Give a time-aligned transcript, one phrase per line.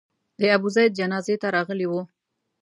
[0.39, 2.01] د ابوزید جنازې ته راغلي وو.